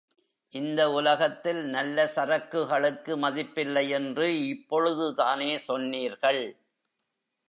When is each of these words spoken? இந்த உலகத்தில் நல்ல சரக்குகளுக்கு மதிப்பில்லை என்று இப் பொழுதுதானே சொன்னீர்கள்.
இந்த 0.53 0.91
உலகத்தில் 0.91 1.59
நல்ல 1.65 2.05
சரக்குகளுக்கு 2.15 3.13
மதிப்பில்லை 3.17 3.89
என்று 3.89 4.47
இப் 4.47 4.65
பொழுதுதானே 4.69 5.57
சொன்னீர்கள். 5.57 6.43